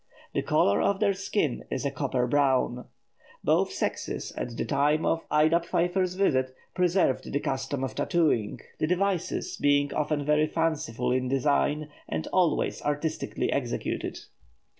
The 0.33 0.41
colour 0.41 0.81
of 0.81 0.99
their 0.99 1.13
skin 1.13 1.63
is 1.69 1.85
a 1.85 1.91
copper 1.91 2.25
brown. 2.25 2.85
Both 3.43 3.71
sexes, 3.71 4.31
at 4.31 4.57
the 4.57 4.65
time 4.65 5.05
of 5.05 5.21
Ida 5.29 5.59
Pfeiffer's 5.59 6.15
visit, 6.15 6.55
preserved 6.73 7.31
the 7.31 7.39
custom 7.39 7.83
of 7.83 7.93
tattooing, 7.93 8.61
the 8.79 8.87
devices 8.87 9.57
being 9.57 9.93
often 9.93 10.25
very 10.25 10.47
fanciful 10.47 11.11
in 11.11 11.27
design, 11.27 11.89
and 12.09 12.25
always 12.33 12.81
artistically 12.81 13.51
executed. 13.51 14.17